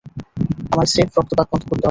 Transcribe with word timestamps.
আমায় 0.71 0.89
স্রেফ 0.91 1.09
রক্তপাত 1.17 1.47
বন্ধ 1.51 1.63
করতে 1.63 1.69
হবে। 1.69 1.79